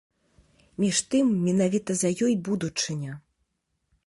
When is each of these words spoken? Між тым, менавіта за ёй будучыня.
Між 0.83 1.01
тым, 1.11 1.25
менавіта 1.49 1.91
за 2.01 2.09
ёй 2.29 2.33
будучыня. 2.49 3.13